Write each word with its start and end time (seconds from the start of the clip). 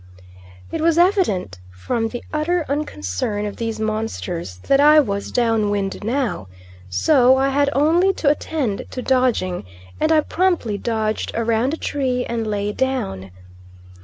It 0.71 0.81
was 0.81 0.97
evident 0.97 1.59
from 1.69 2.07
the 2.07 2.23
utter 2.33 2.65
unconcern 2.67 3.45
of 3.45 3.57
these 3.57 3.79
monsters 3.79 4.55
that 4.67 4.79
I 4.81 4.99
was 4.99 5.31
down 5.31 5.69
wind 5.69 6.03
now, 6.03 6.47
so 6.89 7.37
I 7.37 7.49
had 7.49 7.69
only 7.73 8.11
to 8.13 8.27
attend 8.31 8.85
to 8.89 9.01
dodging, 9.03 9.63
and 9.99 10.11
I 10.11 10.21
promptly 10.21 10.79
dodged 10.79 11.37
round 11.37 11.75
a 11.75 11.77
tree, 11.77 12.25
and 12.25 12.47
lay 12.47 12.71
down. 12.71 13.29